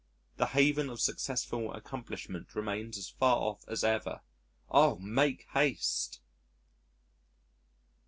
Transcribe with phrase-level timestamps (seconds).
[0.37, 4.21] The haven of successful accomplishment remains as far off as ever.
[4.67, 4.97] Oh!
[4.97, 6.21] make haste.